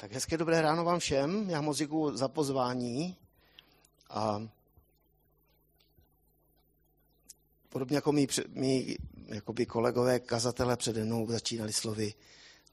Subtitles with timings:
[0.00, 1.50] Tak hezké dobré ráno vám všem.
[1.50, 3.16] Já moc děkuji za pozvání.
[4.10, 4.48] A
[7.68, 12.14] podobně jako mý, mý jakoby kolegové kazatele přede mnou začínali slovy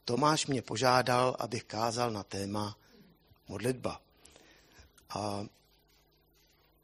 [0.06, 2.78] Tomáš mě požádal, abych kázal na téma
[3.47, 4.01] modlitba.
[5.10, 5.46] A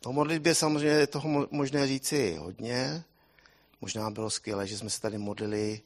[0.05, 3.03] o modlitbě samozřejmě je toho možné říci hodně.
[3.81, 5.81] Možná bylo skvělé, že jsme se tady modlili,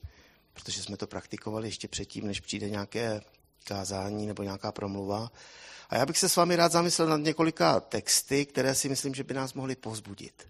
[0.54, 3.22] protože jsme to praktikovali ještě předtím, než přijde nějaké
[3.66, 5.32] kázání nebo nějaká promluva.
[5.90, 9.24] A já bych se s vámi rád zamyslel nad několika texty, které si myslím, že
[9.24, 10.48] by nás mohly povzbudit.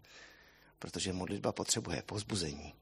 [0.80, 2.74] Protože modlitba potřebuje povzbuzení.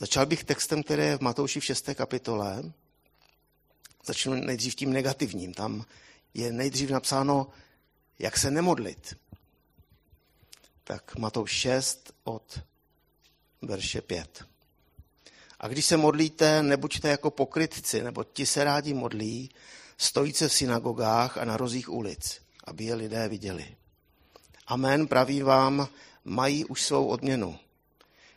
[0.00, 1.88] Začal bych textem, který je v Matouši v 6.
[1.94, 2.72] kapitole.
[4.04, 5.54] Začnu nejdřív tím negativním.
[5.54, 5.84] Tam
[6.34, 7.46] je nejdřív napsáno,
[8.18, 9.16] jak se nemodlit.
[10.84, 12.60] Tak Matouš 6 od
[13.62, 14.51] verše 5.
[15.62, 19.50] A když se modlíte, nebuďte jako pokrytci, nebo ti se rádi modlí,
[19.98, 23.76] stojíce v synagogách a na rozích ulic, aby je lidé viděli.
[24.66, 25.88] Amen, praví vám,
[26.24, 27.58] mají už svou odměnu.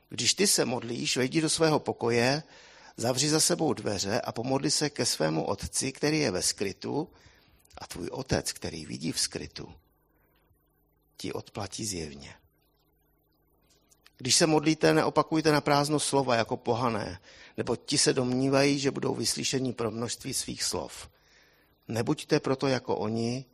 [0.10, 2.44] Když ty se modlíš, vejdi do svého pokoje,
[2.98, 7.10] zavři za sebou dveře a pomodli se ke svému otci, který je ve skrytu,
[7.78, 9.74] a tvůj otec, který vidí v skrytu,
[11.18, 12.36] ti odplatí zjevně.
[14.18, 17.20] Když se modlíte, neopakujte na prázdno slova jako pohané,
[17.58, 21.10] nebo ti se domnívají, že budou vyslyšeni pro množství svých slov.
[21.88, 23.46] Nebuďte proto jako oni,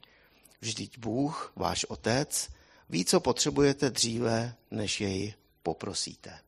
[0.62, 2.50] vždyť Bůh, váš Otec,
[2.90, 6.40] ví, co potřebujete dříve, než jej poprosíte.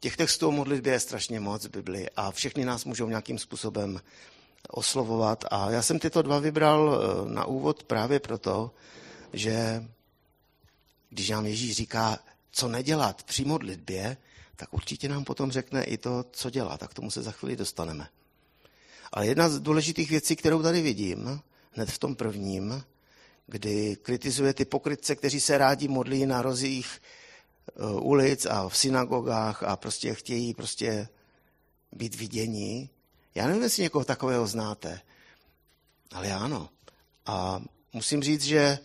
[0.00, 4.00] Těch textů o modlitbě je strašně moc v Bibli a všechny nás můžou nějakým způsobem
[4.68, 5.44] oslovovat.
[5.50, 8.70] A já jsem tyto dva vybral eh, na úvod právě proto,
[9.32, 9.84] že
[11.10, 12.18] když nám Ježíš říká,
[12.50, 14.16] co nedělat při modlitbě,
[14.56, 16.80] tak určitě nám potom řekne i to, co dělat.
[16.80, 18.08] Tak tomu se za chvíli dostaneme.
[19.12, 21.40] Ale jedna z důležitých věcí, kterou tady vidím,
[21.72, 22.84] hned v tom prvním,
[23.46, 27.02] kdy kritizuje ty pokrytce, kteří se rádi modlí na rozích
[27.68, 31.08] eh, ulic a v synagogách a prostě chtějí prostě
[31.92, 32.90] být vidění.
[33.34, 35.00] Já nevím, jestli někoho takového znáte,
[36.12, 36.68] ale já ano.
[37.26, 37.62] A
[37.92, 38.78] musím říct, že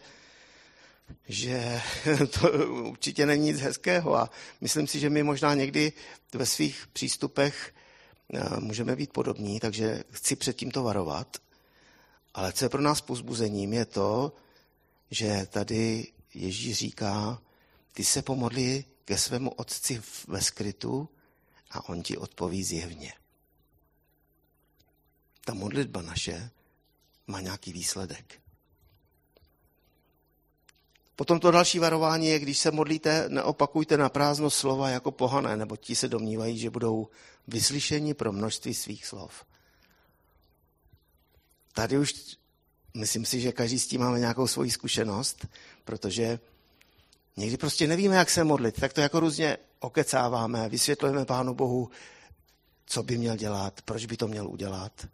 [1.27, 1.81] že
[2.39, 4.29] to určitě není nic hezkého a
[4.61, 5.93] myslím si, že my možná někdy
[6.33, 7.73] ve svých přístupech
[8.33, 11.37] eh, můžeme být podobní, takže chci před tímto varovat.
[12.33, 14.33] Ale co je pro nás pozbuzením, je to,
[15.11, 17.41] že tady Ježíš říká,
[17.91, 21.09] ty se pomodli ke svému otci ve skrytu
[21.71, 23.13] a on ti odpoví zjevně.
[25.45, 26.49] Ta modlitba naše
[27.27, 28.42] má nějaký výsledek.
[31.15, 35.77] Potom to další varování je, když se modlíte, neopakujte na prázdno slova jako pohané, nebo
[35.77, 37.07] ti se domnívají, že budou
[37.47, 39.45] vyslyšeni pro množství svých slov.
[41.73, 42.13] Tady už
[42.93, 45.47] myslím si, že každý s tím máme nějakou svoji zkušenost,
[45.85, 46.39] protože
[47.37, 51.89] někdy prostě nevíme, jak se modlit, tak to jako různě okecáváme, vysvětlujeme Pánu Bohu,
[52.85, 55.07] co by měl dělat, proč by to měl udělat.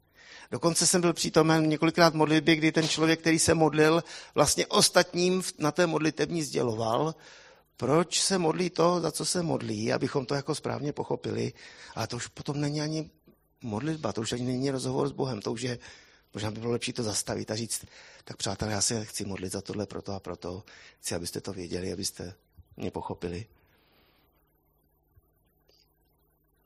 [0.51, 4.03] Dokonce jsem byl přítomen několikrát modlitbě, kdy ten člověk, který se modlil,
[4.35, 7.15] vlastně ostatním na té modlitební sděloval,
[7.77, 11.53] proč se modlí to, za co se modlí, abychom to jako správně pochopili.
[11.95, 13.09] A to už potom není ani
[13.61, 15.79] modlitba, to už ani není rozhovor s Bohem, to už je,
[16.33, 17.85] možná by bylo lepší to zastavit a říct,
[18.23, 20.63] tak přátelé, já se chci modlit za tohle, proto a proto,
[20.99, 22.33] chci, abyste to věděli, abyste
[22.77, 23.45] mě pochopili.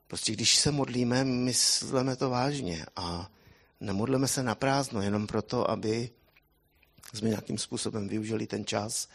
[0.06, 3.30] Prostě když se modlíme, myslíme to vážně a
[3.80, 6.10] Nemodleme se na prázdno jenom proto, aby
[7.14, 9.08] jsme nějakým způsobem využili ten čas,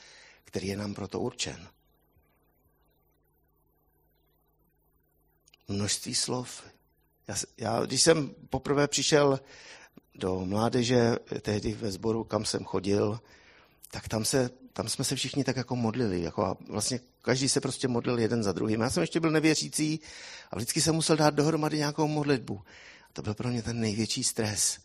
[0.44, 1.68] který je nám proto určen.
[5.68, 6.64] Množství slov.
[7.28, 9.40] Já, já, když jsem poprvé přišel
[10.16, 13.20] do mládeže, tehdy ve sboru, kam jsem chodil,
[13.92, 16.22] tak tam, se, tam jsme se všichni tak jako modlili.
[16.22, 18.82] Jako a vlastně každý se prostě modlil jeden za druhým.
[18.82, 20.00] Já jsem ještě byl nevěřící
[20.52, 22.62] a vždycky jsem musel dát dohromady nějakou modlitbu.
[23.20, 24.80] To byl pro mě ten největší stres.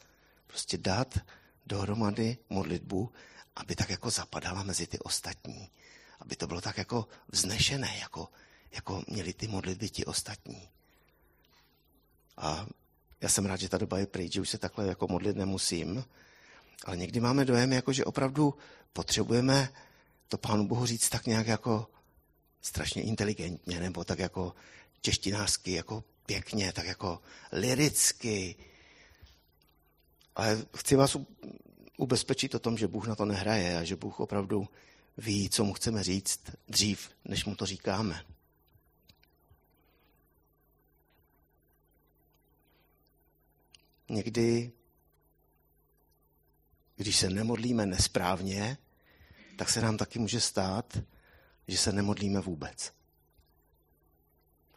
[0.47, 1.19] Prostě dát
[1.67, 3.13] dohromady modlitbu,
[3.57, 5.71] aby tak jako zapadala mezi ty ostatní.
[6.21, 8.29] Aby to bylo tak jako vznešené, jako,
[8.73, 10.69] jako měli ty modlitby ti ostatní.
[12.37, 12.67] A
[13.21, 16.05] já jsem rád, že ta doba je pryč, že už se takhle jako modlit nemusím.
[16.85, 18.55] Ale někdy máme dojem, jako, že opravdu
[18.93, 19.69] potřebujeme
[20.29, 21.87] to Pánu Bohu říct tak nějak jako
[22.63, 24.55] strašně inteligentně, nebo tak jako
[25.01, 27.23] češtinářsky, jako pěkně, tak jako
[27.53, 28.57] liricky.
[30.37, 31.17] Ale chci vás
[31.97, 34.69] ubezpečit o tom, že Bůh na to nehraje a že Bůh opravdu
[35.19, 38.25] ví, co mu chceme říct dřív, než mu to říkáme.
[44.09, 44.73] někdy,
[46.97, 48.79] když se nemodlíme nesprávně,
[49.57, 50.99] tak se nám taky může stát,
[51.69, 52.93] že se nemodlíme vůbec.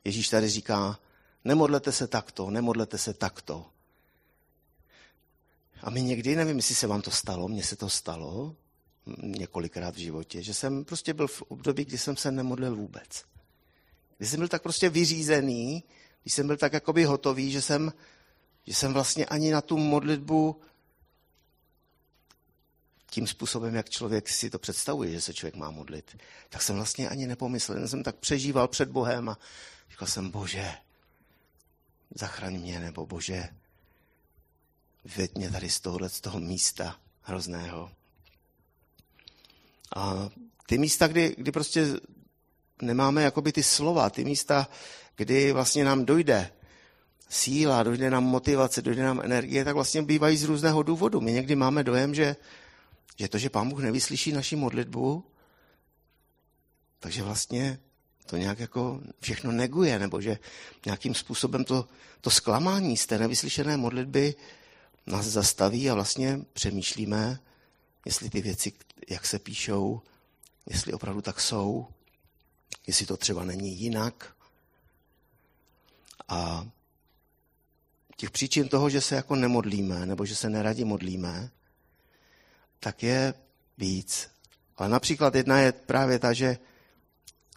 [0.03, 0.99] Ježíš tady říká,
[1.47, 3.65] nemodlete se takto, nemodlete se takto.
[5.81, 8.55] A my někdy, nevím, jestli se vám to stalo, mně se to stalo
[9.23, 13.23] několikrát v životě, že jsem prostě byl v období, kdy jsem se nemodlil vůbec.
[14.17, 15.83] Kdy jsem byl tak prostě vyřízený,
[16.21, 17.93] když jsem byl tak jakoby hotový, že jsem,
[18.67, 20.61] že jsem vlastně ani na tu modlitbu
[23.09, 26.17] tím způsobem, jak člověk si to představuje, že se člověk má modlit,
[26.49, 27.79] tak jsem vlastně ani nepomyslel.
[27.79, 29.37] Já jsem tak přežíval před Bohem a
[29.89, 30.73] říkal jsem, bože,
[32.15, 33.49] zachraň mě, nebo bože,
[35.05, 37.91] vyveď mě tady z tohohle, z toho místa hrozného.
[39.95, 40.29] A
[40.65, 41.85] ty místa, kdy, kdy prostě
[42.81, 44.67] nemáme jakoby ty slova, ty místa,
[45.15, 46.51] kdy vlastně nám dojde
[47.29, 51.21] síla, dojde nám motivace, dojde nám energie, tak vlastně bývají z různého důvodu.
[51.21, 52.35] My někdy máme dojem, že,
[53.15, 55.23] že to, že Pán Bůh nevyslyší naši modlitbu,
[56.99, 57.79] takže vlastně
[58.27, 60.39] to nějak jako všechno neguje, nebo že
[60.85, 61.87] nějakým způsobem to,
[62.21, 64.35] to zklamání z té nevyslyšené modlitby
[65.07, 67.39] nás zastaví a vlastně přemýšlíme,
[68.05, 68.73] jestli ty věci,
[69.09, 70.01] jak se píšou,
[70.65, 71.87] jestli opravdu tak jsou,
[72.87, 74.33] jestli to třeba není jinak.
[76.27, 76.67] A
[78.17, 81.49] těch příčin toho, že se jako nemodlíme, nebo že se neradi modlíme,
[82.79, 83.33] tak je
[83.77, 84.29] víc.
[84.77, 86.57] Ale například jedna je právě ta, že,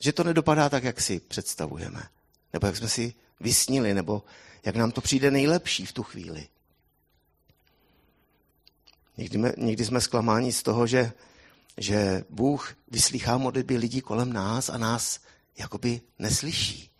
[0.00, 2.02] že to nedopadá tak, jak si představujeme.
[2.52, 4.22] Nebo jak jsme si vysnili, nebo
[4.64, 6.48] jak nám to přijde nejlepší v tu chvíli.
[9.16, 11.12] Někdy, někdy jsme zklamáni z toho, že,
[11.76, 15.20] že Bůh vyslýchá modlitby lidí kolem nás a nás
[15.58, 16.90] jakoby neslyší.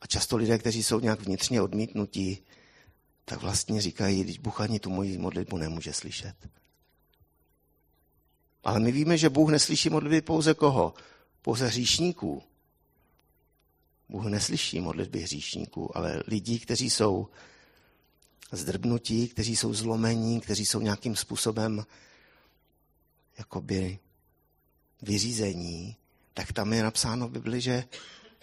[0.00, 2.38] A často lidé, kteří jsou nějak vnitřně odmítnutí,
[3.24, 6.34] tak vlastně říkají, když Bůh ani tu moji modlitbu nemůže slyšet.
[8.66, 10.94] Ale my víme, že Bůh neslyší modlitby pouze koho?
[11.42, 12.42] Pouze hříšníků.
[14.08, 17.28] Bůh neslyší modlitby hříšníků, ale lidí, kteří jsou
[18.52, 21.86] zdrbnutí, kteří jsou zlomení, kteří jsou nějakým způsobem
[23.38, 23.98] jakoby
[25.02, 25.96] vyřízení,
[26.34, 27.84] tak tam je napsáno v Bibli, že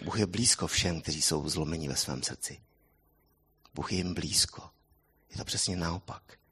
[0.03, 2.59] Bůh je blízko všem, kteří jsou zlomení ve svém srdci.
[3.73, 4.69] Bůh je jim blízko.
[5.31, 6.42] Je to přesně naopak.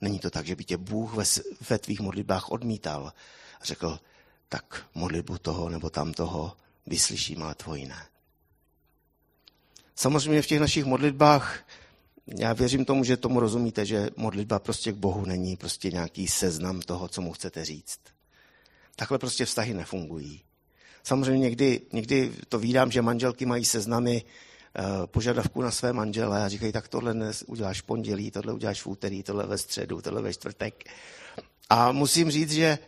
[0.00, 1.24] Není to tak, že by tě Bůh ve,
[1.70, 3.12] ve tvých modlitbách odmítal
[3.60, 3.98] a řekl,
[4.48, 6.56] tak modlitbu toho nebo tam toho
[6.86, 8.06] vyslyším, ale tvoji ne.
[9.96, 11.66] Samozřejmě v těch našich modlitbách
[12.38, 16.80] já věřím tomu, že tomu rozumíte, že modlitba prostě k Bohu není prostě nějaký seznam
[16.80, 18.00] toho, co mu chcete říct.
[18.96, 20.42] Takhle prostě vztahy nefungují.
[21.02, 24.24] Samozřejmě někdy, někdy to vídám, že manželky mají seznamy
[25.06, 28.86] požadavků na své manžele a říkají, tak tohle dnes uděláš v pondělí, tohle uděláš v
[28.86, 30.84] úterý, tohle ve středu, tohle ve čtvrtek.
[31.70, 32.78] A musím říct, že,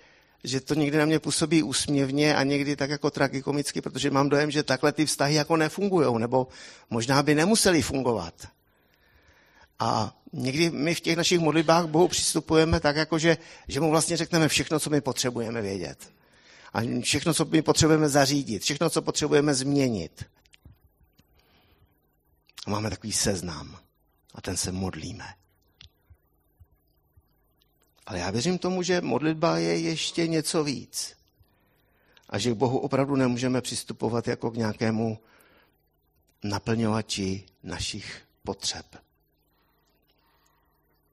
[0.44, 4.50] že to někdy na mě působí úsměvně a někdy tak jako tragikomicky, protože mám dojem,
[4.50, 6.48] že takhle ty vztahy jako nefungují, nebo
[6.90, 8.34] možná by nemuseli fungovat.
[9.78, 13.38] A někdy my v těch našich modlitbách Bohu přistupujeme tak, jako že,
[13.68, 15.98] že mu vlastně řekneme všechno, co my potřebujeme vědět.
[16.74, 20.24] A všechno, co my potřebujeme zařídit, všechno, co potřebujeme změnit.
[22.66, 23.78] A máme takový seznam.
[24.34, 25.34] A ten se modlíme.
[28.06, 31.16] Ale já věřím tomu, že modlitba je ještě něco víc.
[32.28, 35.18] A že k Bohu opravdu nemůžeme přistupovat jako k nějakému
[36.42, 38.86] naplňovači našich potřeb.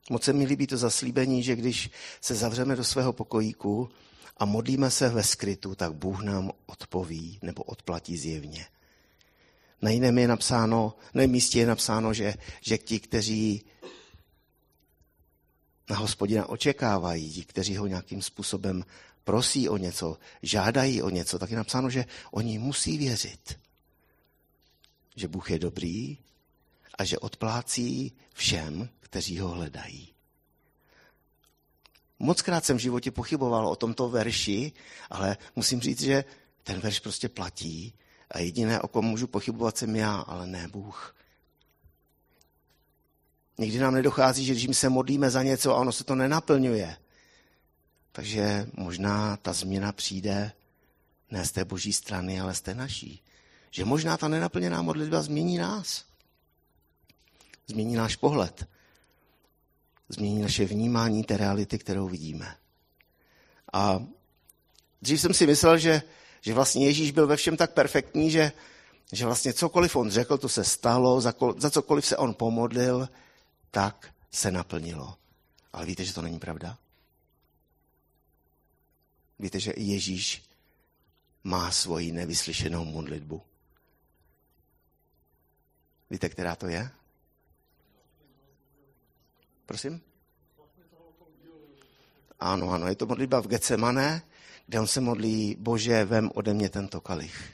[0.09, 1.89] Moc se mi líbí to zaslíbení, že když
[2.21, 3.89] se zavřeme do svého pokojíku
[4.37, 8.67] a modlíme se ve skrytu, tak Bůh nám odpoví nebo odplatí zjevně.
[9.81, 13.65] Na jiném je napsáno, na jiném místě je napsáno, že, že ti, kteří
[15.89, 18.85] na hospodina očekávají, ti, kteří ho nějakým způsobem
[19.23, 23.59] prosí o něco, žádají o něco, tak je napsáno, že oni musí věřit,
[25.15, 26.17] že Bůh je dobrý
[26.97, 30.09] a že odplácí všem, kteří ho hledají.
[32.19, 34.71] Mockrát jsem v životě pochyboval o tomto verši,
[35.09, 36.25] ale musím říct, že
[36.63, 37.93] ten verš prostě platí
[38.31, 41.15] a jediné, o kom můžu pochybovat, jsem já, ale ne Bůh.
[43.57, 46.97] Nikdy nám nedochází, že když se modlíme za něco a ono se to nenaplňuje,
[48.11, 50.51] takže možná ta změna přijde
[51.31, 53.23] ne z té boží strany, ale z té naší.
[53.71, 56.05] Že možná ta nenaplněná modlitba změní nás.
[57.67, 58.67] Změní náš pohled
[60.09, 62.55] změní naše vnímání té reality, kterou vidíme.
[63.73, 64.05] A
[65.01, 66.01] dřív jsem si myslel, že,
[66.41, 68.51] že vlastně Ježíš byl ve všem tak perfektní, že,
[69.11, 73.09] Že vlastně cokoliv on řekl, to se stalo, za, kol, za cokoliv se on pomodlil,
[73.71, 75.17] tak se naplnilo.
[75.73, 76.77] Ale víte, že to není pravda?
[79.39, 80.43] Víte, že Ježíš
[81.43, 83.41] má svoji nevyslyšenou modlitbu.
[86.09, 86.89] Víte, která to je?
[89.65, 90.01] Prosím?
[92.39, 94.21] Ano, ano, je to modlitba v Getsemane,
[94.69, 97.53] kde on se modlí, bože, vem ode mě tento kalich.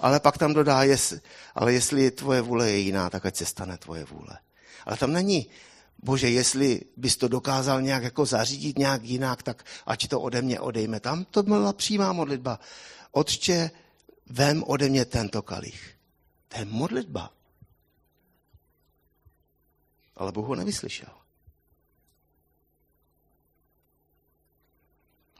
[0.00, 1.14] Ale pak tam dodá, jest,
[1.54, 4.38] ale jestli tvoje vůle je jiná, tak ať se stane tvoje vůle.
[4.86, 5.46] Ale tam není,
[6.02, 10.60] bože, jestli bys to dokázal nějak jako zařídit nějak jinak, tak ať to ode mě
[10.60, 11.00] odejme.
[11.00, 12.60] Tam to byla přímá modlitba.
[13.10, 13.70] Otče,
[14.26, 15.94] vem ode mě tento kalich.
[16.48, 17.30] To je modlitba.
[20.16, 21.25] Ale Bůh ho nevyslyšel.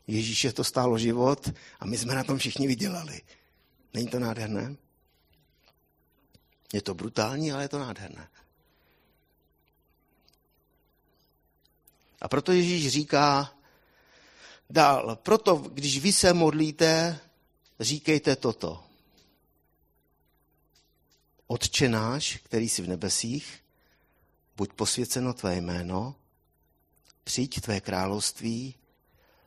[0.07, 1.49] Ježíše to stálo život
[1.81, 3.21] a my jsme na tom všichni vydělali.
[3.95, 4.77] Není to nádherné?
[6.73, 8.29] Je to brutální, ale je to nádherné.
[12.21, 13.55] A proto Ježíš říká
[14.71, 17.21] dál, proto když vy se modlíte,
[17.81, 18.85] říkejte toto.
[21.47, 23.65] Otče náš, který jsi v nebesích,
[24.57, 26.15] buď posvěceno tvé jméno,
[27.25, 28.75] přijď tvé království,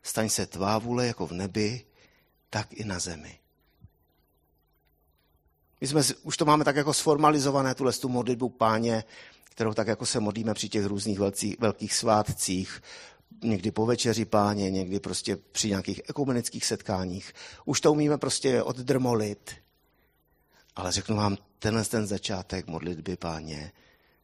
[0.10, 1.86] staň se tvá vůle jako v nebi,
[2.50, 3.39] tak i na zemi.
[5.82, 9.04] My jsme, už to máme tak jako sformalizované, tuhle tu modlitbu páně,
[9.44, 12.82] kterou tak jako se modlíme při těch různých velcích, velkých svátcích,
[13.44, 17.34] někdy po večeři páně, někdy prostě při nějakých ekumenických setkáních.
[17.66, 19.51] Už to umíme prostě oddrmolit.
[20.75, 23.72] Ale řeknu vám, tenhle ten začátek modlitby páně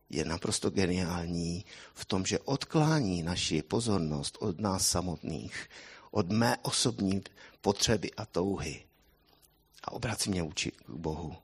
[0.10, 5.70] je naprosto geniální v tom, že odklání naši pozornost od nás samotných,
[6.12, 7.24] od mé osobní
[7.62, 8.86] potřeby a touhy
[9.84, 11.36] a obrací mě uči k Bohu.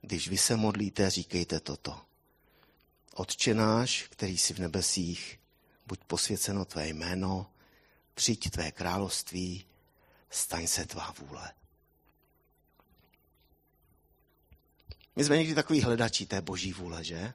[0.00, 2.00] Když vy se modlíte, říkejte toto.
[3.14, 5.40] Otče náš, který jsi v nebesích,
[5.86, 7.46] buď posvěceno tvé jméno,
[8.14, 9.64] přijď tvé království,
[10.30, 11.52] staň se tvá vůle.
[15.16, 17.34] My jsme někdy takový hledači té boží vůle, že?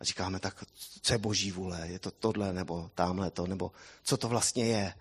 [0.00, 0.64] A říkáme, tak
[1.02, 1.88] co je boží vůle?
[1.88, 4.94] Je to tohle, nebo tamhle to, nebo co to vlastně je?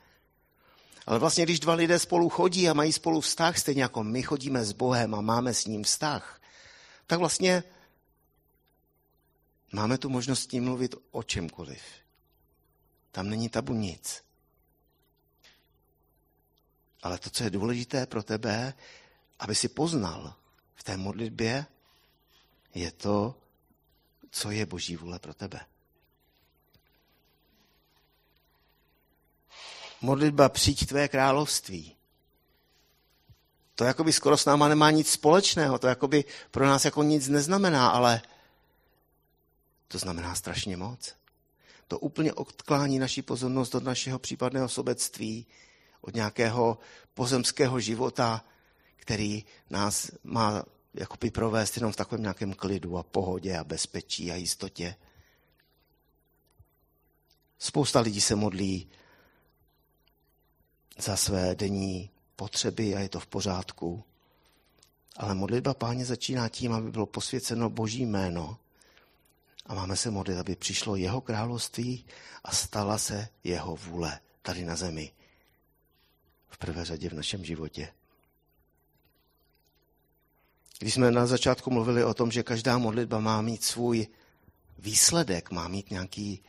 [1.06, 4.66] Ale vlastně, když dva lidé spolu chodí a mají spolu vztah, stejně jako my chodíme
[4.66, 6.42] s Bohem a máme s ním vztah,
[7.08, 7.64] tak vlastně
[9.72, 11.82] máme tu možnost s ním mluvit o čemkoliv.
[13.12, 14.24] Tam není tabu nic.
[17.04, 18.74] Ale to, co je důležité pro tebe,
[19.40, 20.34] aby si poznal
[20.76, 21.66] v té modlitbě,
[22.74, 23.36] je to,
[24.32, 25.60] co je boží vůle pro tebe.
[30.02, 31.96] Modlitba přijď tvé království
[33.76, 37.88] to jakoby skoro s náma nemá nic společného, to jakoby pro nás jako nic neznamená,
[37.88, 38.22] ale
[39.88, 41.16] to znamená strašně moc.
[41.88, 45.46] To úplně odklání naši pozornost od našeho případného sobectví,
[46.02, 46.78] od nějakého
[47.14, 48.46] pozemského života,
[48.96, 54.36] který nás má jakoby provést jenom v takovém nějakém klidu a pohodě a bezpečí a
[54.36, 54.96] jistotě.
[57.60, 58.90] Spousta lidí se modlí
[60.98, 64.04] za své denní potřeby a je to v pořádku.
[65.18, 68.58] Ale modlitba páně začíná tím, aby bylo posvěceno boží jméno
[69.66, 72.06] a máme se modlit, aby přišlo jeho království
[72.44, 75.12] a stala se jeho vůle tady na zemi.
[76.50, 77.94] V prvé řadě v našem životě.
[80.80, 84.08] Když jsme na začátku mluvili o tom, že každá modlitba má mít svůj
[84.80, 86.44] výsledek, má mít nějaký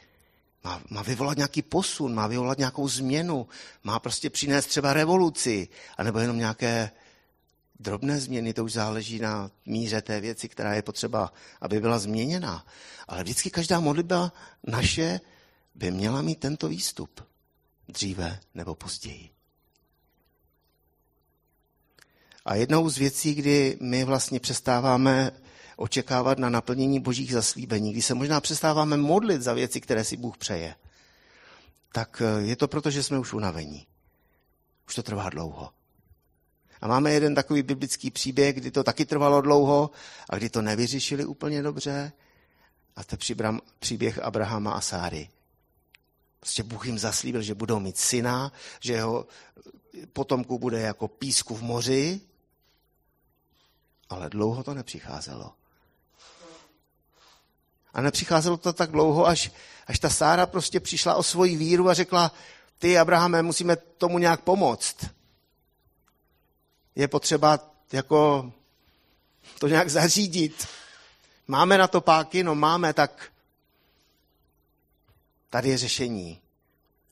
[0.66, 3.48] má, má vyvolat nějaký posun, má vyvolat nějakou změnu,
[3.84, 6.90] má prostě přinést třeba revoluci, anebo jenom nějaké
[7.80, 12.66] drobné změny, to už záleží na míře té věci, která je potřeba, aby byla změněna.
[13.08, 14.32] Ale vždycky každá modlitba
[14.66, 15.20] naše
[15.74, 17.20] by měla mít tento výstup.
[17.88, 19.35] Dříve nebo později.
[22.46, 25.32] A jednou z věcí, kdy my vlastně přestáváme
[25.76, 30.36] očekávat na naplnění božích zaslíbení, kdy se možná přestáváme modlit za věci, které si Bůh
[30.36, 30.74] přeje,
[31.92, 33.86] tak eh, je to proto, že jsme už unavení.
[34.88, 35.70] Už to trvá dlouho.
[36.80, 39.90] A máme jeden takový biblický příběh, kdy to taky trvalo dlouho
[40.30, 42.12] a kdy to nevyřešili úplně dobře.
[42.96, 45.28] A to je příběh Abrahama a Sáry.
[46.40, 49.26] Prostě Bůh jim zaslíbil, že budou mít syna, že jeho
[50.12, 52.20] potomku bude jako písku v moři,
[54.08, 55.52] ale dlouho to nepřicházelo.
[57.94, 59.50] A nepřicházelo to tak dlouho, až,
[59.86, 62.32] až ta Sára prostě přišla o svoji víru a řekla,
[62.78, 64.96] ty, Abrahame, musíme tomu nějak pomoct.
[66.94, 67.60] je potřeba
[67.92, 68.52] jako
[69.58, 70.68] to nějak zařídit.
[71.48, 72.42] Máme na to páky?
[72.42, 73.32] No máme, tak
[75.50, 76.40] tady je řešení.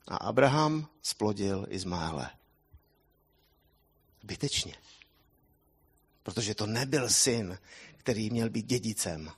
[0.09, 2.31] A Abraham splodil Izmaele.
[4.23, 4.84] Zbytečně.
[6.25, 7.59] Protože to nebyl syn,
[7.97, 9.31] který měl být dědicem.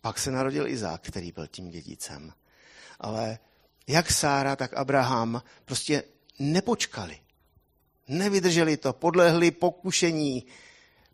[0.00, 2.32] Pak se narodil Izák, který byl tím dědicem.
[3.00, 3.38] Ale
[3.86, 6.04] jak Sára, tak Abraham prostě
[6.38, 7.20] nepočkali.
[8.08, 10.46] Nevydrželi to, podlehli pokušení,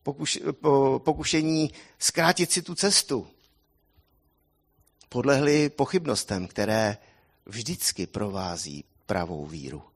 [0.02, 3.26] pokuš, po, pokušení zkrátit si tu cestu.
[5.09, 6.97] Podlehli pochybnostem, které
[7.47, 9.89] vždycky provází pravou víru.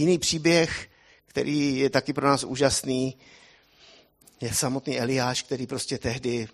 [0.00, 0.88] Jiný příběh,
[1.26, 3.16] který je taky pro nás úžasný,
[4.40, 6.48] je samotný Eliáš, který prostě tehdy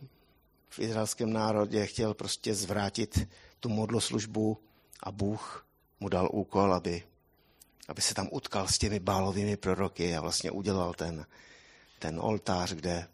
[0.69, 3.29] v izraelském národě chtěl prostě zvrátit
[3.61, 4.59] tu modloslužbu
[5.03, 5.67] a Bůh
[6.01, 7.03] mu dal úkol, aby,
[7.89, 11.27] aby se tam utkal s těmi bálovými proroky a vlastně udělal ten,
[11.99, 13.09] ten oltář, kde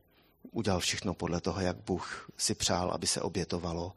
[0.51, 3.93] udělal všechno podle toho, jak Bůh si přál, aby se obětovalo.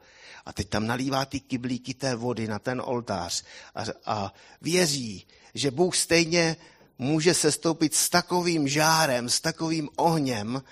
[0.45, 3.43] A teď tam nalívá ty kyblíky té vody na ten oltář
[3.75, 6.57] a, a věří, že Bůh stejně
[6.97, 10.63] může sestoupit s takovým žárem, s takovým ohněm,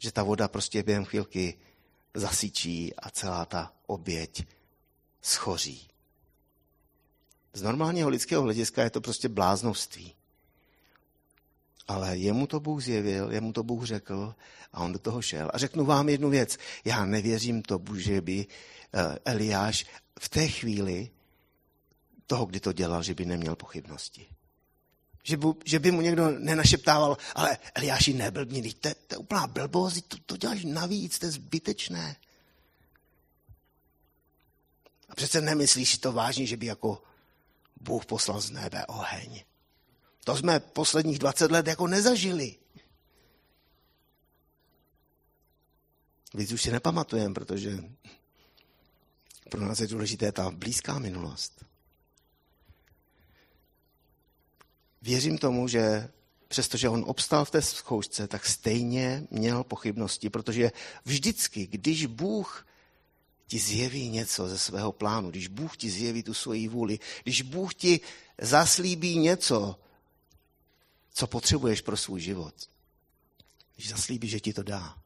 [0.00, 1.58] že ta voda prostě během chvilky
[2.14, 4.46] zasyčí a celá ta oběť
[5.22, 5.88] schoří.
[7.52, 10.14] Z normálního lidského hlediska je to prostě bláznovství.
[11.88, 14.34] Ale jemu to Bůh zjevil, jemu to Bůh řekl
[14.72, 15.50] a on do toho šel.
[15.54, 16.56] A řeknu vám jednu věc.
[16.84, 19.86] Já nevěřím to, že by eh, Eliáš
[20.20, 21.10] v té chvíli
[22.30, 24.26] toho, kdy to dělal, že by neměl pochybnosti.
[25.22, 30.08] Že by, že by mu někdo nenašeptával, ale Eliáši neblbni, to, to je úplná blbost,
[30.08, 32.16] to, to děláš navíc, to je zbytečné.
[35.08, 37.02] A přece nemyslíš to vážně, že by jako
[37.80, 39.42] Bůh poslal z nebe oheň.
[40.24, 42.56] To jsme posledních 20 let jako nezažili.
[46.34, 47.84] Víc už si nepamatujeme, protože
[49.50, 51.69] pro nás je důležité ta blízká minulost.
[55.02, 56.10] Věřím tomu, že
[56.48, 60.72] přestože on obstál v té zkoušce, tak stejně měl pochybnosti, protože
[61.04, 62.66] vždycky, když Bůh
[63.46, 67.74] ti zjeví něco ze svého plánu, když Bůh ti zjeví tu svoji vůli, když Bůh
[67.74, 68.00] ti
[68.38, 69.80] zaslíbí něco,
[71.12, 72.54] co potřebuješ pro svůj život,
[73.76, 74.98] když zaslíbí, že ti to dá,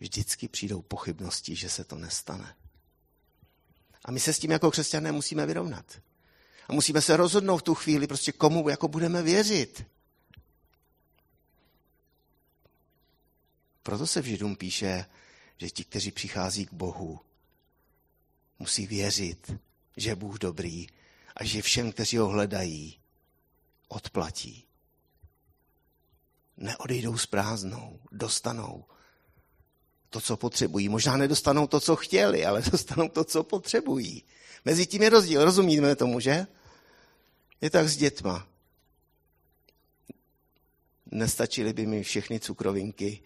[0.00, 2.56] vždycky přijdou pochybnosti, že se to nestane.
[4.04, 6.00] A my se s tím jako křesťané musíme vyrovnat.
[6.70, 9.86] A musíme se rozhodnout v tu chvíli, prostě komu jako budeme věřit.
[13.82, 15.04] Proto se v Židům píše,
[15.58, 17.20] že ti, kteří přichází k Bohu,
[18.58, 19.52] musí věřit,
[19.96, 20.86] že je Bůh dobrý
[21.36, 22.98] a že všem, kteří ho hledají,
[23.88, 24.64] odplatí.
[26.56, 28.84] Neodejdou s prázdnou, dostanou
[30.10, 30.88] to, co potřebují.
[30.88, 34.22] Možná nedostanou to, co chtěli, ale dostanou to, co potřebují.
[34.64, 36.46] Mezi tím je rozdíl, rozumíme tomu, že?
[37.60, 38.48] Je tak s dětma.
[41.10, 43.22] Nestačily by mi všechny cukrovinky,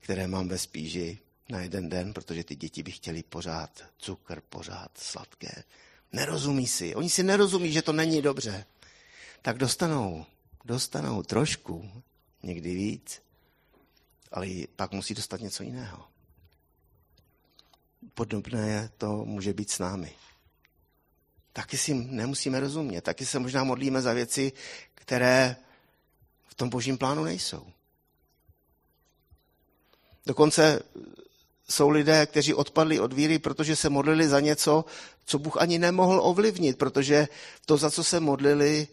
[0.00, 4.90] které mám ve spíži na jeden den, protože ty děti by chtěli pořád cukr, pořád
[4.98, 5.64] sladké.
[6.12, 6.94] Nerozumí si.
[6.94, 8.64] Oni si nerozumí, že to není dobře.
[9.42, 10.26] Tak dostanou,
[10.64, 12.02] dostanou trošku,
[12.42, 13.22] někdy víc,
[14.32, 16.08] ale pak musí dostat něco jiného.
[18.14, 20.12] Podobné to může být s námi
[21.52, 23.00] taky si nemusíme rozumět.
[23.00, 24.52] Taky se možná modlíme za věci,
[24.94, 25.56] které
[26.46, 27.66] v tom božím plánu nejsou.
[30.26, 30.82] Dokonce
[31.68, 34.84] jsou lidé, kteří odpadli od víry, protože se modlili za něco,
[35.24, 37.28] co Bůh ani nemohl ovlivnit, protože
[37.66, 38.88] to, za co se modlili,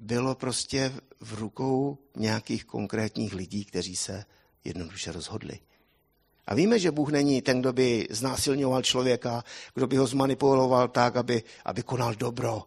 [0.00, 4.24] bylo prostě v rukou nějakých konkrétních lidí, kteří se
[4.64, 5.58] jednoduše rozhodli.
[6.48, 11.16] A víme, že Bůh není ten, kdo by znásilňoval člověka, kdo by ho zmanipuloval tak,
[11.16, 12.64] aby, aby konal dobro.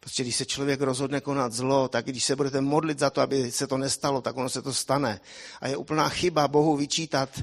[0.00, 3.52] Prostě když se člověk rozhodne konat zlo, tak když se budete modlit za to, aby
[3.52, 5.20] se to nestalo, tak ono se to stane.
[5.60, 7.42] A je úplná chyba Bohu vyčítat,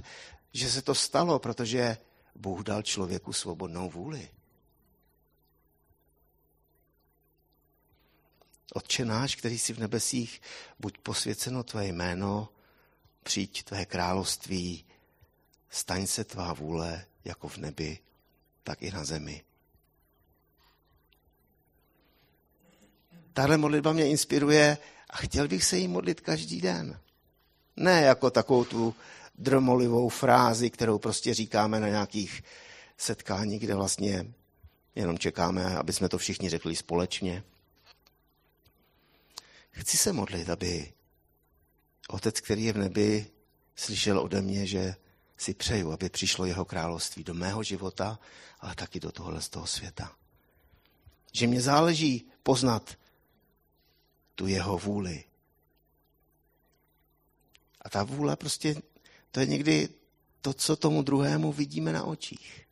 [0.54, 1.98] že se to stalo, protože
[2.36, 4.30] Bůh dal člověku svobodnou vůli.
[8.74, 10.42] Otče náš, který jsi v nebesích,
[10.80, 12.50] buď posvěceno tvé jméno,
[13.24, 14.86] přijď tvé království,
[15.72, 18.00] staň se tvá vůle jako v nebi,
[18.64, 19.44] tak i na zemi.
[23.34, 24.78] Tahle modlitba mě inspiruje
[25.10, 27.00] a chtěl bych se jí modlit každý den.
[27.76, 28.96] Ne jako takovou tu
[29.36, 32.44] drmolivou frázi, kterou prostě říkáme na nějakých
[32.98, 34.34] setkání, kde vlastně
[34.96, 37.44] jenom čekáme, aby jsme to všichni řekli společně.
[39.72, 40.94] chci se modlit, aby
[42.08, 43.28] Otec, který je v nebi,
[43.76, 44.96] slyšel ode mě, že
[45.42, 48.20] si přeju, aby přišlo jeho království do mého života,
[48.60, 50.16] ale taky do tohohle z toho světa.
[51.32, 52.98] Že mě záleží poznat
[54.36, 55.24] tu jeho vůli.
[57.82, 58.76] A ta vůle prostě,
[59.32, 59.90] to je někdy
[60.42, 62.68] to, co tomu druhému vidíme na očích.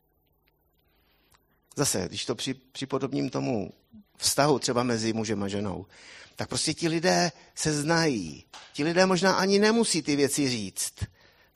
[1.75, 2.35] Zase, když to
[2.71, 3.73] připodobním tomu
[4.17, 5.85] vztahu třeba mezi mužem a ženou,
[6.35, 8.45] tak prostě ti lidé se znají.
[8.73, 10.93] Ti lidé možná ani nemusí ty věci říct.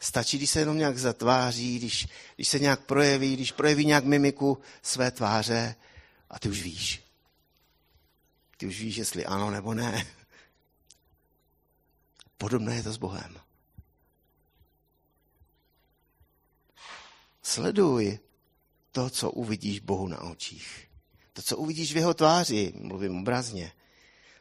[0.03, 4.57] Stačí, když se jenom nějak zatváří, když, když se nějak projeví, když projeví nějak mimiku
[4.81, 5.75] své tváře
[6.29, 7.03] a ty už víš.
[8.57, 10.07] Ty už víš, jestli ano nebo ne.
[12.37, 13.35] Podobné je to s Bohem.
[17.41, 18.19] Sleduj
[18.91, 20.87] to, co uvidíš Bohu na očích.
[21.33, 23.71] To, co uvidíš v jeho tváři, mluvím obrazně.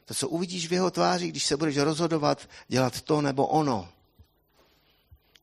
[0.05, 3.92] To, co uvidíš v jeho tváři, když se budeš rozhodovat dělat to nebo ono.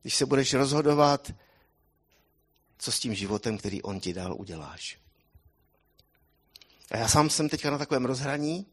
[0.03, 1.33] Když se budeš rozhodovat,
[2.79, 4.99] co s tím životem, který on ti dal, uděláš.
[6.91, 8.67] A já sám jsem teďka na takovém rozhraní.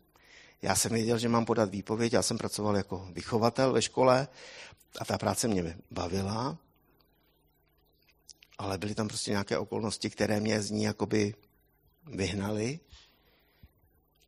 [0.61, 2.13] Já jsem věděl, že mám podat výpověď.
[2.13, 4.27] Já jsem pracoval jako vychovatel ve škole
[4.99, 6.57] a ta práce mě bavila.
[8.57, 11.35] Ale byly tam prostě nějaké okolnosti, které mě z ní jakoby
[12.05, 12.79] vyhnali.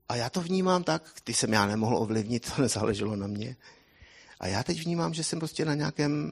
[0.10, 3.56] A já to vnímám tak, ty jsem já nemohl ovlivnit, to nezáleželo na mě.
[4.40, 6.32] A já teď vnímám, že jsem prostě na nějakém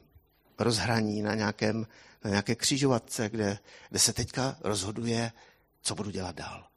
[0.59, 1.87] rozhraní, na, nějakém,
[2.23, 5.31] na nějaké křižovatce, kde, kde se teďka rozhoduje,
[5.81, 6.67] co budu dělat dál.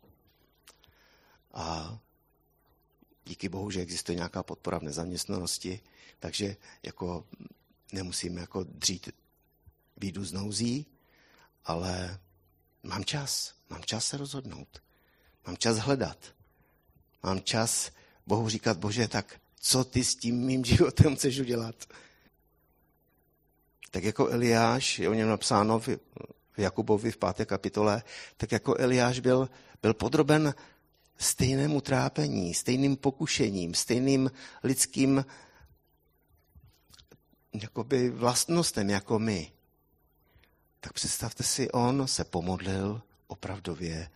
[1.53, 1.99] A
[3.25, 5.81] díky bohu, že existuje nějaká podpora v nezaměstnanosti,
[6.19, 7.27] takže jako
[7.93, 9.09] nemusím jako dřít
[9.97, 10.87] bídu z nouzí,
[11.65, 12.19] ale
[12.83, 13.55] mám čas.
[13.69, 14.83] Mám čas se rozhodnout.
[15.47, 16.35] Mám čas hledat.
[17.23, 17.91] Mám čas
[18.27, 21.75] Bohu říkat, Bože, tak co ty s tím mým životem chceš udělat?
[23.91, 25.89] Tak jako Eliáš, je o něm napsáno v,
[26.57, 28.03] Jakubovi v páté kapitole,
[28.37, 29.49] tak jako Eliáš byl,
[29.83, 30.55] byl podroben
[31.19, 34.31] stejnému trápení, stejným pokušením, stejným
[34.63, 35.25] lidským
[37.53, 39.53] jakoby vlastnostem jako my.
[40.81, 44.11] Tak představte si, on se pomodlil opravdově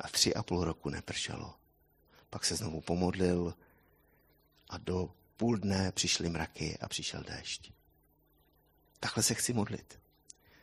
[0.00, 1.54] a tři a půl roku nepršelo.
[2.30, 3.54] Pak se znovu pomodlil
[4.68, 7.75] a do půl dne přišly mraky a přišel déšť.
[9.00, 9.98] Takhle se chci modlit.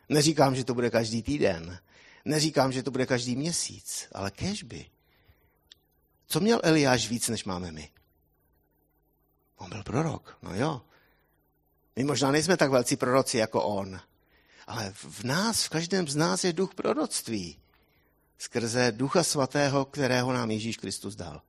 [0.08, 1.78] Neříkám, že to bude každý týden,
[2.24, 4.86] neříkám, že to bude každý měsíc, ale kežby.
[6.26, 7.90] Co měl Eliáš víc, než máme my?
[9.56, 10.82] On byl prorok, no jo.
[11.96, 14.00] My možná nejsme tak velcí proroci jako on,
[14.66, 17.58] ale v nás, v každém z nás je duch proroctví.
[18.38, 21.42] Skrze ducha svatého, kterého nám Ježíš Kristus dal.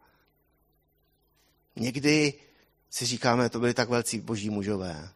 [1.75, 2.33] Někdy
[2.89, 5.09] si říkáme, to byli tak velcí boží mužové.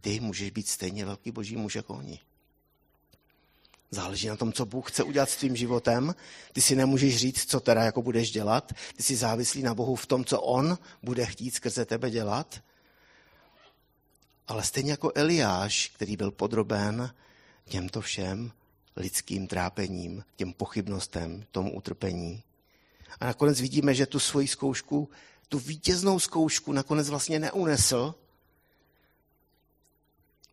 [0.00, 2.20] Ty můžeš být stejně velký boží muž jako oni.
[3.90, 6.14] Záleží na tom, co Bůh chce udělat s tvým životem.
[6.52, 8.72] Ty si nemůžeš říct, co teda jako budeš dělat.
[8.96, 12.60] Ty jsi závislý na Bohu v tom, co On bude chtít skrze tebe dělat.
[14.48, 17.14] Ale stejně jako Eliáš, který byl podroben
[17.68, 18.52] těmto všem
[18.96, 22.42] lidským trápením, těm pochybnostem, tomu utrpení.
[23.20, 25.08] A nakonec vidíme, že tu svoji zkoušku,
[25.48, 28.14] tu vítěznou zkoušku nakonec vlastně neunesl,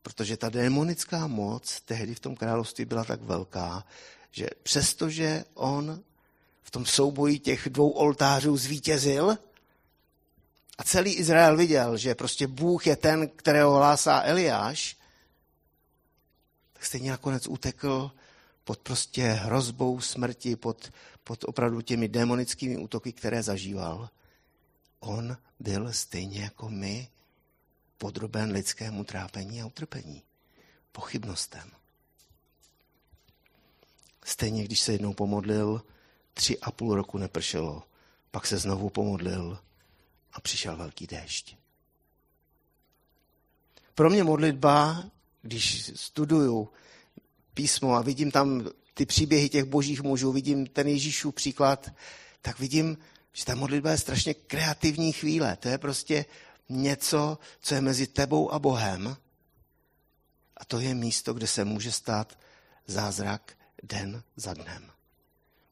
[0.05, 3.85] protože ta démonická moc tehdy v tom království byla tak velká,
[4.31, 6.03] že přestože on
[6.63, 9.37] v tom souboji těch dvou oltářů zvítězil,
[10.77, 14.97] a celý Izrael viděl, že prostě Bůh je ten, kterého hlásá Eliáš,
[16.73, 18.11] tak stejně nakonec utekl
[18.63, 20.91] pod prostě hrozbou smrti, pod,
[21.23, 24.09] pod opravdu těmi demonickými útoky, které zažíval.
[24.99, 27.07] On byl stejně jako my
[27.97, 30.23] podroben lidskému trápení a utrpení,
[30.91, 31.71] pochybnostem.
[34.25, 35.81] Stejně, když se jednou pomodlil,
[36.33, 37.83] tři a půl roku nepršelo,
[38.31, 39.59] pak se znovu pomodlil
[40.33, 41.55] a přišel velký déšť.
[43.95, 45.03] Pro mě modlitba,
[45.41, 46.69] když studuju
[47.53, 51.91] písmo a vidím tam ty příběhy těch božích mužů, vidím ten Ježíšův příklad,
[52.41, 52.97] tak vidím,
[53.33, 55.55] že ta modlitba je strašně kreativní chvíle.
[55.55, 56.25] To je prostě
[56.69, 59.17] něco, co je mezi tebou a Bohem.
[60.57, 62.37] A to je místo, kde se může stát
[62.87, 64.91] zázrak den za dnem.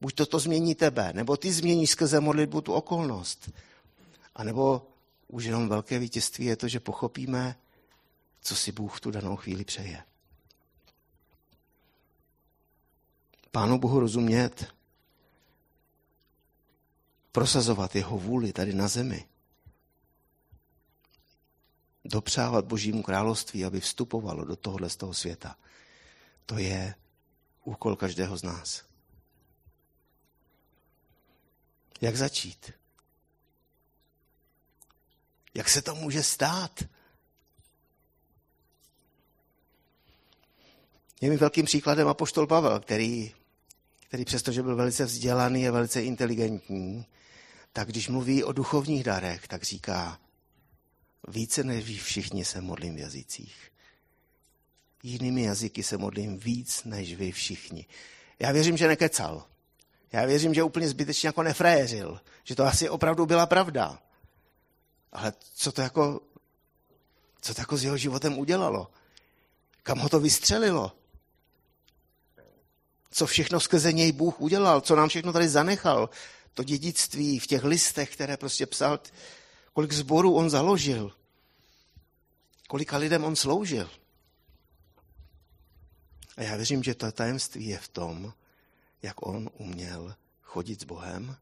[0.01, 3.51] Buď toto změní tebe, nebo ty změníš skrze modlitbu tu okolnost.
[4.35, 4.87] A nebo
[5.27, 7.55] už jenom velké vítězství je to, že pochopíme,
[8.41, 10.03] co si Bůh v tu danou chvíli přeje.
[13.51, 14.65] Pánu Bohu rozumět,
[17.31, 19.25] prosazovat jeho vůli tady na zemi,
[22.05, 25.55] dopřávat Božímu království, aby vstupovalo do tohohle z toho světa.
[26.45, 26.95] To je
[27.63, 28.83] úkol každého z nás.
[32.01, 32.71] Jak začít?
[35.53, 36.83] Jak se to může stát?
[41.21, 43.33] Je mi velkým příkladem apoštol Pavel, který,
[44.07, 47.05] který přestože byl velice vzdělaný a velice inteligentní,
[47.73, 50.19] tak když mluví o duchovních darech, tak říká,
[51.27, 53.71] více než vy všichni se modlím v jazycích.
[55.03, 57.85] Jinými jazyky se modlím víc než vy všichni.
[58.39, 59.45] Já věřím, že nekecal.
[60.11, 62.21] Já věřím, že úplně zbytečně jako nefrajeřil.
[62.43, 63.99] Že to asi opravdu byla pravda.
[65.11, 66.21] Ale co to jako,
[67.41, 68.91] co to jako s jeho životem udělalo?
[69.83, 70.91] Kam ho to vystřelilo?
[73.11, 74.81] Co všechno skrze něj Bůh udělal?
[74.81, 76.09] Co nám všechno tady zanechal?
[76.53, 78.99] To dědictví v těch listech, které prostě psal,
[79.73, 81.11] kolik zborů on založil,
[82.67, 83.89] kolika lidem on sloužil.
[86.37, 88.33] A já věřím, že to tajemství je v tom,
[89.01, 91.37] jak on uměl chodit s Bohem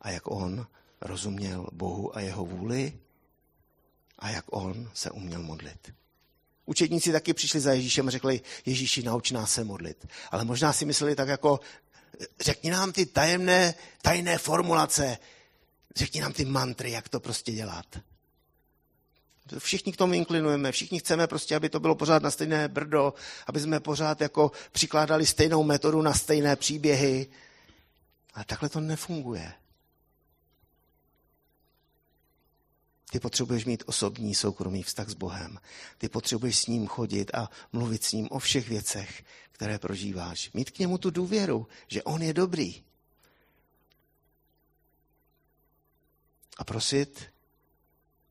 [0.00, 0.66] a jak on
[1.00, 2.98] rozuměl Bohu a jeho vůli
[4.18, 5.94] a jak on se uměl modlit.
[6.66, 10.06] Učedníci taky přišli za Ježíšem a řekli, Ježíši, nauč nás se modlit.
[10.30, 11.60] Ale možná si mysleli tak jako,
[12.40, 15.18] řekni nám ty tajemné, tajné formulace,
[15.98, 17.86] řekni nám ty mantry, jak to prostě dělat.
[19.58, 23.14] Všichni k tomu inklinujeme, všichni chceme prostě, aby to bylo pořád na stejné brdo,
[23.46, 27.26] aby jsme pořád jako přikládali stejnou metodu na stejné příběhy.
[28.34, 29.52] Ale takhle to nefunguje.
[33.10, 35.58] Ty potřebuješ mít osobní, soukromý vztah s Bohem.
[35.98, 40.52] Ty potřebuješ s ním chodit a mluvit s ním o všech věcech, které prožíváš.
[40.52, 42.82] Mít k němu tu důvěru, že on je dobrý.
[46.58, 47.22] A prosit,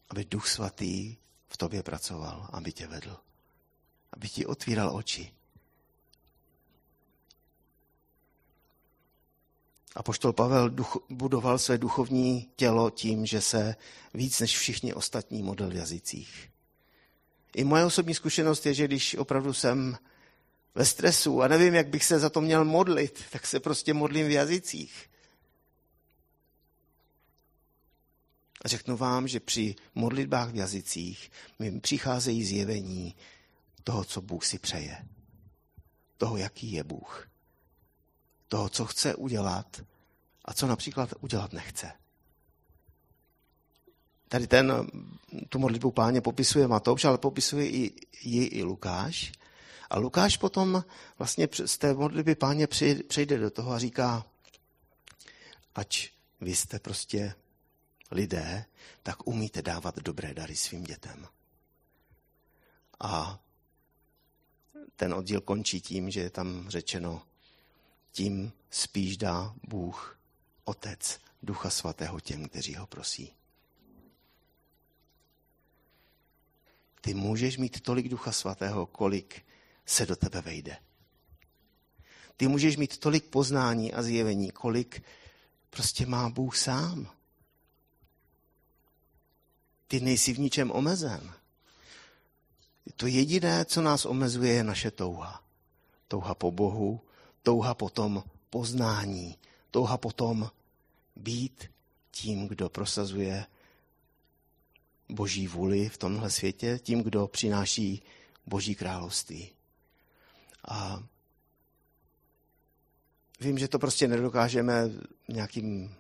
[0.10, 1.16] aby Duch Svatý
[1.48, 3.18] v tobě pracoval, aby tě vedl,
[4.14, 5.34] aby ti otvíral oči.
[9.96, 13.76] A poštol Pavel duch, budoval své duchovní tělo tím, že se
[14.14, 16.50] víc než všichni ostatní model v jazycích.
[17.56, 19.98] I moje osobní zkušenost je, že když opravdu jsem
[20.76, 24.28] ve stresu a nevím, jak bych se za to měl modlit, tak se prostě modlím
[24.28, 25.10] v jazycích.
[28.68, 33.16] A řeknu vám, že při modlitbách v jazycích mi přicházejí zjevení
[33.84, 35.06] toho, co Bůh si přeje.
[36.18, 37.30] Toho, jaký je Bůh.
[38.48, 39.82] Toho, co chce udělat
[40.46, 41.92] a co například udělat nechce.
[44.28, 44.74] Tady ten,
[45.50, 49.32] tu modlitbu páně popisuje Matouš, ale popisuje i, ji i Lukáš.
[49.90, 50.84] A Lukáš potom
[51.18, 52.68] vlastně z té modlitby páně
[53.08, 54.26] přejde do toho a říká,
[55.76, 56.10] ať
[56.42, 57.34] vy jste prostě
[58.12, 58.66] lidé,
[59.04, 61.28] tak umíte dávat dobré dary svým dětem.
[63.00, 63.40] A
[64.96, 67.22] ten oddíl končí tím, že je tam řečeno,
[68.12, 70.20] tím spíš dá Bůh,
[70.64, 73.34] Otec, Ducha Svatého těm, kteří ho prosí.
[77.02, 79.46] Ty můžeš mít tolik Ducha Svatého, kolik
[79.86, 80.78] se do tebe vejde.
[82.38, 85.04] Ty můžeš mít tolik poznání a zjevení, kolik
[85.70, 87.17] prostě má Bůh sám.
[89.88, 91.34] Ty nejsi v ničem omezen.
[92.96, 95.44] To jediné, co nás omezuje, je naše touha.
[96.08, 97.02] Touha po Bohu,
[97.44, 99.38] touha po tom poznání,
[99.72, 100.52] touha po tom
[101.16, 101.70] být
[102.12, 103.46] tím, kdo prosazuje
[105.10, 108.02] boží vůli v tomhle světě, tím, kdo přináší
[108.46, 109.50] boží království.
[110.68, 111.04] A
[113.40, 114.90] vím, že to prostě nedokážeme
[115.28, 115.96] nějakým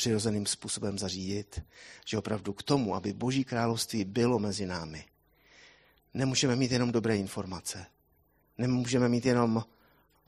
[0.00, 1.62] přirozeným způsobem zařídit,
[2.04, 5.04] že opravdu k tomu, aby Boží království bylo mezi námi,
[6.14, 7.86] nemůžeme mít jenom dobré informace,
[8.58, 9.64] nemůžeme mít jenom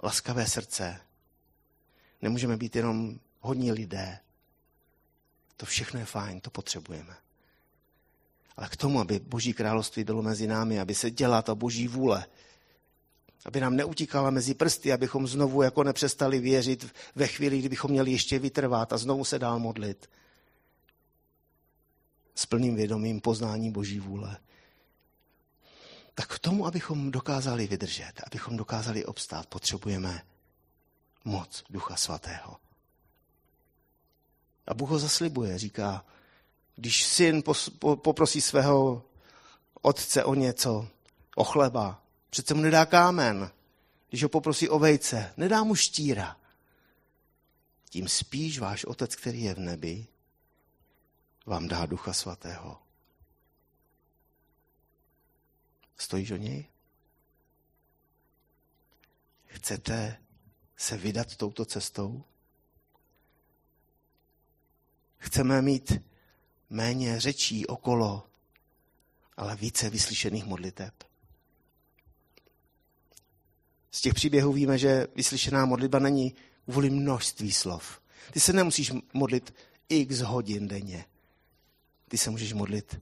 [0.03, 1.01] laskavé srdce,
[2.23, 4.19] nemůžeme být jenom hodní lidé.
[5.57, 7.17] To všechno je fajn, to potřebujeme.
[8.57, 12.27] Ale k tomu, aby Boží království bylo mezi námi, aby se dělala ta Boží vůle,
[13.45, 18.39] aby nám neutíkala mezi prsty, abychom znovu jako nepřestali věřit ve chvíli, kdybychom měli ještě
[18.39, 20.11] vytrvat a znovu se dál modlit.
[22.35, 24.39] S plným vědomím poznání Boží vůle.
[26.15, 30.23] Tak k tomu, abychom dokázali vydržet, abychom dokázali obstát, potřebujeme
[31.25, 32.57] moc Ducha Svatého.
[34.67, 36.05] A Bůh ho zaslibuje, říká,
[36.77, 37.43] když syn
[38.03, 39.03] poprosí svého
[39.83, 40.89] otce o něco,
[41.37, 42.02] o chleba,
[42.33, 43.51] Přece mu nedá kámen,
[44.09, 45.35] když ho poprosí o vejce.
[45.37, 46.37] Nedá mu štíra.
[47.89, 50.07] Tím spíš váš otec, který je v nebi,
[51.47, 52.83] vám dá ducha svatého.
[55.97, 56.67] Stojíš o něj?
[59.47, 60.19] Chcete
[60.77, 62.25] se vydat touto cestou?
[65.19, 65.93] Chceme mít
[66.71, 68.27] méně řečí okolo,
[69.37, 71.12] ale více vyslyšených modliteb.
[73.93, 76.35] Z těch příběhů víme, že vyslyšená modlitba není
[76.71, 78.01] kvůli množství slov.
[78.33, 79.55] Ty se nemusíš modlit
[79.89, 81.05] x hodin denně.
[82.09, 83.01] Ty se můžeš modlit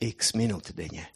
[0.00, 1.08] x minut denně.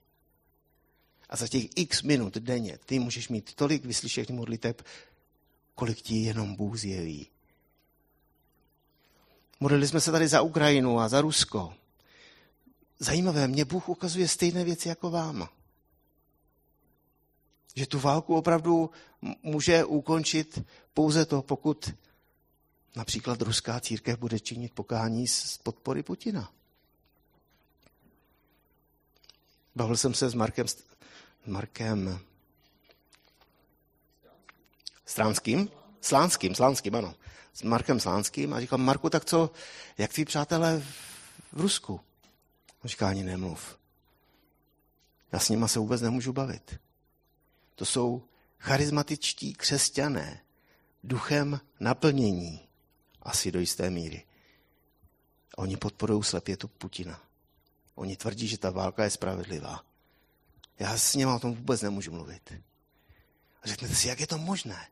[1.29, 4.83] A za těch x minut denně ty můžeš mít tolik vyslyšených modliteb,
[5.75, 7.27] kolik ti jenom Bůh zjeví.
[9.61, 11.75] Modlili jsme se tady za Ukrajinu a za Rusko.
[12.99, 15.49] Zajímavé, mě Bůh ukazuje stejné věci jako vám.
[17.75, 18.91] Že tu válku opravdu
[19.43, 20.63] může ukončit
[20.95, 21.95] pouze to, pokud
[22.97, 26.53] například ruská církev bude činit pokání z podpory Putina.
[29.75, 30.67] Bavil jsem se s Markem,
[31.47, 32.21] Markem
[35.07, 35.69] Stránským?
[36.01, 37.15] Slánským, Slánským, ano.
[37.53, 39.51] S Markem Slánským a říkal, Marku, tak co,
[39.99, 40.81] jak tví přátelé
[41.53, 42.01] v Rusku?
[42.85, 43.79] On říká, ani nemluv.
[45.33, 46.81] Já s nima se vůbec nemůžu bavit.
[47.81, 48.23] To jsou
[48.59, 50.41] charismatičtí křesťané,
[51.05, 52.69] duchem naplnění,
[53.23, 54.27] asi do jisté míry.
[55.57, 57.21] Oni podporují slepětu Putina.
[57.95, 59.85] Oni tvrdí, že ta válka je spravedlivá.
[60.79, 62.53] Já s nimi o tom vůbec nemůžu mluvit.
[63.63, 64.89] A řeknete si, jak je to možné?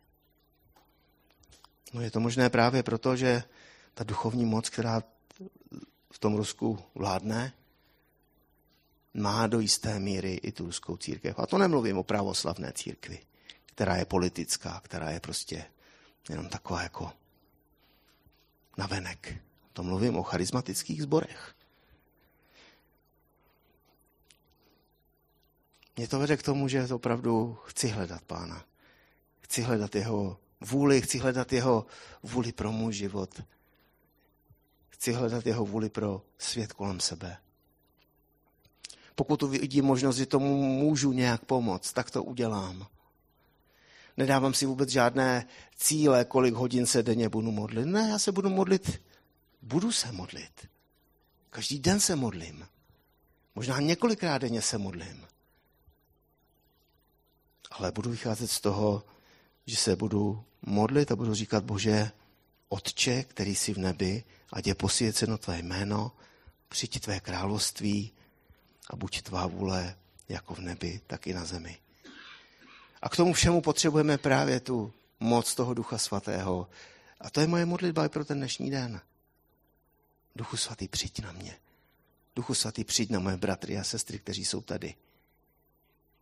[1.92, 3.42] No je to možné právě proto, že
[3.94, 5.03] ta duchovní moc, která
[6.12, 7.53] v tom Rusku vládne,
[9.14, 11.38] má do jisté míry i tu ruskou církev.
[11.38, 13.18] A to nemluvím o pravoslavné církvi,
[13.66, 15.64] která je politická, která je prostě
[16.29, 17.12] jenom taková jako
[18.79, 19.35] navenek.
[19.73, 21.55] To mluvím o charismatických zborech.
[25.97, 28.64] Mě to vede k tomu, že opravdu chci hledat pána.
[29.40, 31.87] Chci hledat jeho vůli, chci hledat jeho
[32.23, 33.42] vůli pro můj život.
[34.88, 37.37] Chci hledat jeho vůli pro svět kolem sebe.
[39.18, 42.87] Pokud uvidím možnost, že tomu můžu nějak pomoct, tak to udělám.
[44.16, 47.87] Nedávám si vůbec žádné cíle, kolik hodin se denně budu modlit.
[47.87, 49.02] Ne, já se budu modlit,
[49.62, 50.68] budu se modlit.
[51.50, 52.66] Každý den se modlím.
[53.54, 55.26] Možná několikrát denně se modlím.
[57.70, 59.02] Ale budu vycházet z toho,
[59.66, 62.11] že se budu modlit a budu říkat, Bože,
[62.68, 66.12] Otče, který jsi v nebi, ať je posvěceno tvé jméno,
[66.68, 68.12] přijď tvé království
[68.90, 69.96] a buď tvá vůle
[70.29, 71.79] jako v nebi, tak i na zemi.
[73.03, 76.68] A k tomu všemu potřebujeme právě tu moc toho Ducha Svatého.
[77.20, 79.01] A to je moje modlitba i pro ten dnešní den.
[80.37, 81.59] Duchu Svatý, přijď na mě.
[82.37, 84.94] Duchu Svatý, přijď na moje bratry a sestry, kteří jsou tady.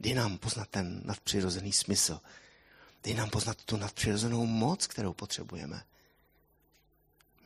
[0.01, 2.21] Dej nám poznat ten nadpřirozený smysl.
[3.03, 5.85] Dej nám poznat tu nadpřirozenou moc, kterou potřebujeme.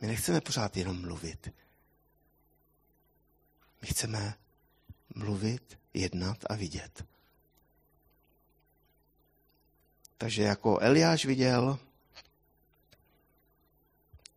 [0.01, 1.49] My nechceme pořád jenom mluvit.
[3.81, 4.33] My chceme
[5.15, 7.05] mluvit, jednat a vidět.
[10.17, 11.79] Takže jako Eliáš viděl,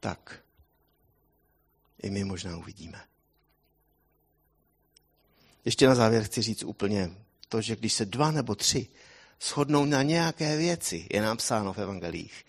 [0.00, 0.44] tak
[2.02, 3.04] i my možná uvidíme.
[5.64, 7.10] Ještě na závěr chci říct úplně
[7.48, 8.88] to, že když se dva nebo tři
[9.40, 12.46] shodnou na nějaké věci, je napsáno v evangelích,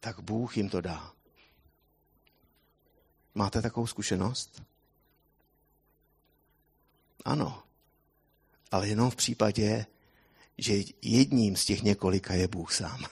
[0.00, 1.12] tak Bůh jim to dá.
[3.34, 4.62] Máte takovou zkušenost?
[7.26, 7.62] Ano,
[8.70, 9.86] ale jenom v případě,
[10.58, 13.04] že jedním z těch několika je Bůh sám.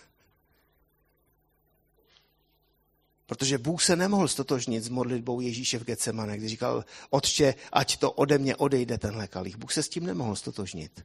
[3.26, 8.12] Protože Bůh se nemohl stotožnit s modlitbou Ježíše v Getsemane, když říkal, otče, ať to
[8.12, 9.56] ode mě odejde tenhle kalich.
[9.56, 11.04] Bůh se s tím nemohl stotožnit.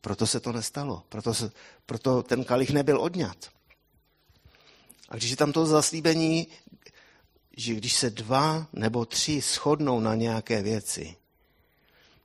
[0.00, 1.02] Proto se to nestalo.
[1.08, 1.50] Proto, se,
[1.86, 3.50] proto ten kalich nebyl odňat.
[5.08, 6.46] A když je tam to zaslíbení,
[7.56, 11.16] že když se dva nebo tři shodnou na nějaké věci,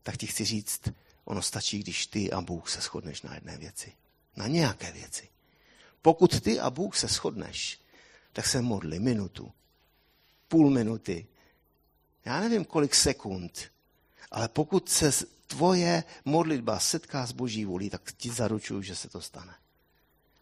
[0.03, 0.81] tak ti chci říct,
[1.25, 3.93] ono stačí, když ty a Bůh se shodneš na jedné věci.
[4.35, 5.29] Na nějaké věci.
[6.01, 7.79] Pokud ty a Bůh se shodneš,
[8.33, 9.51] tak se modli minutu,
[10.47, 11.27] půl minuty,
[12.25, 13.71] já nevím kolik sekund,
[14.31, 15.11] ale pokud se
[15.47, 19.55] tvoje modlitba setká s boží vůlí, tak ti zaručuju, že se to stane.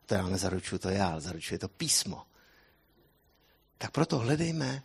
[0.06, 2.26] To já nezaručuju to já, ale zaručuje to písmo.
[3.78, 4.84] Tak proto hledejme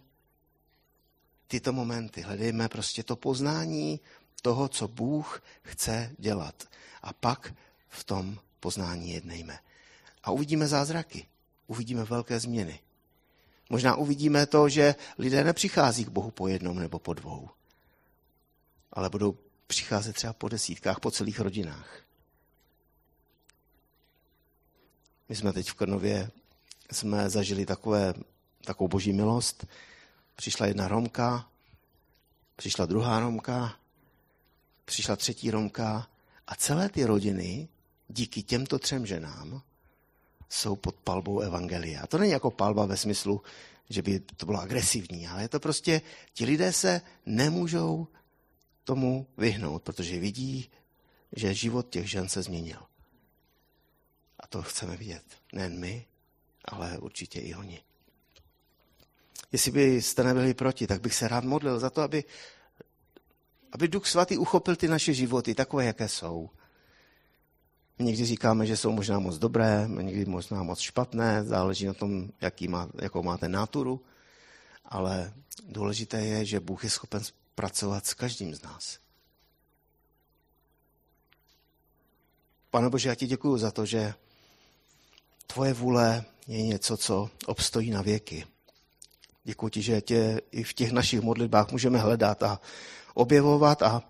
[1.47, 4.01] tyto momenty, hledejme prostě to poznání
[4.45, 6.69] toho, co Bůh chce dělat.
[7.03, 7.55] A pak
[7.89, 9.59] v tom poznání jednejme.
[10.23, 11.27] A uvidíme zázraky,
[11.67, 12.81] uvidíme velké změny.
[13.71, 17.49] Možná uvidíme to, že lidé nepřichází k Bohu po jednom nebo po dvou,
[18.93, 19.37] ale budou
[19.67, 22.01] přicházet třeba po desítkách, po celých rodinách.
[25.29, 26.31] My jsme teď v Krnově
[26.93, 28.15] jsme zažili takové,
[28.65, 29.67] takovou boží milost.
[30.37, 31.49] Přišla jedna Romka,
[32.57, 33.84] přišla druhá Romka,
[34.85, 36.09] přišla třetí Romka
[36.47, 37.69] a celé ty rodiny
[38.09, 39.63] díky těmto třem ženám
[40.49, 42.03] jsou pod palbou Evangelia.
[42.03, 43.43] A to není jako palba ve smyslu,
[43.91, 48.09] že by to bylo agresivní, ale je to prostě, ti lidé se nemůžou
[48.85, 50.71] tomu vyhnout, protože vidí,
[51.37, 52.79] že život těch žen se změnil.
[54.41, 55.25] A to chceme vidět.
[55.53, 56.07] Nejen my,
[56.65, 57.83] ale určitě i oni.
[59.53, 62.25] Jestli byste nebyli proti, tak bych se rád modlil za to, aby,
[63.75, 66.51] aby Duch Svatý uchopil ty naše životy takové, jaké jsou.
[67.99, 72.31] My někdy říkáme, že jsou možná moc dobré, někdy možná moc špatné, záleží na tom,
[72.41, 74.01] jaký má, jakou máte náturu,
[74.85, 75.33] ale
[75.69, 77.23] důležité je, že Bůh je schopen
[77.55, 78.99] pracovat s každým z nás.
[82.71, 84.15] Pane Bože, já ti děkuji za to, že
[85.47, 88.47] tvoje vůle je něco, co obstojí na věky.
[89.45, 92.61] Děkuji ti, že tě i v těch našich modlitbách můžeme hledat a
[93.15, 94.03] objevovat a,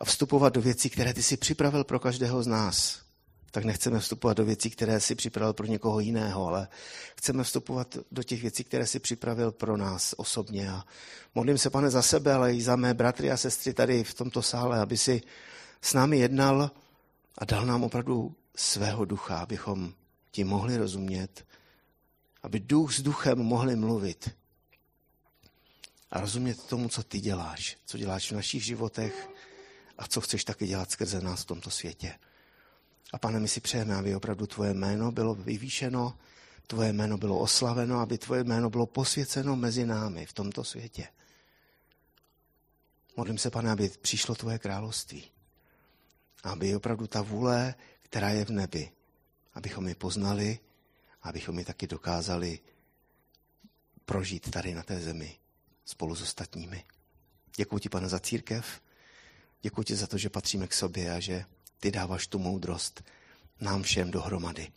[0.00, 3.00] a vstupovat do věcí, které ty si připravil pro každého z nás.
[3.50, 6.68] Tak nechceme vstupovat do věcí, které si připravil pro někoho jiného, ale
[7.16, 10.70] chceme vstupovat do těch věcí, které si připravil pro nás osobně.
[10.70, 10.84] A
[11.34, 14.42] modlím se, pane, za sebe, ale i za mé bratry a sestry tady v tomto
[14.42, 15.22] sále, aby si
[15.82, 16.70] s námi jednal
[17.38, 19.92] a dal nám opravdu svého ducha, abychom
[20.30, 21.46] ti mohli rozumět,
[22.42, 24.30] aby duch s duchem mohli mluvit
[26.16, 29.28] a rozumět tomu, co ty děláš, co děláš v našich životech
[29.98, 32.18] a co chceš taky dělat skrze nás v tomto světě.
[33.12, 36.18] A pane, my si přejeme, aby opravdu tvoje jméno bylo vyvýšeno,
[36.66, 41.08] tvoje jméno bylo oslaveno, aby tvoje jméno bylo posvěceno mezi námi v tomto světě.
[43.16, 45.24] Modlím se, pane, aby přišlo tvoje království.
[46.42, 48.90] Aby opravdu ta vůle, která je v nebi,
[49.54, 50.58] abychom ji poznali,
[51.22, 52.58] abychom ji taky dokázali
[54.04, 55.36] prožít tady na té zemi
[55.86, 56.84] spolu s ostatními.
[57.56, 58.80] Děkuji ti, pane, za církev.
[59.62, 61.44] Děkuji ti za to, že patříme k sobě a že
[61.80, 63.04] ty dáváš tu moudrost
[63.60, 64.72] nám všem dohromady.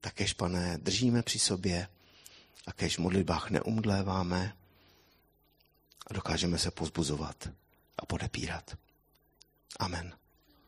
[0.00, 1.88] Takéž, pane, držíme při sobě
[2.66, 4.56] a kež v modlitbách neumdléváme
[6.06, 7.48] a dokážeme se pozbuzovat
[7.98, 8.76] a podepírat.
[9.78, 10.19] Amen.